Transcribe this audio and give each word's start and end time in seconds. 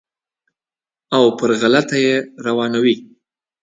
او 1.15 1.23
پر 1.37 1.49
غلطه 1.61 1.97
یې 2.05 2.15
روانوي. 2.45 2.95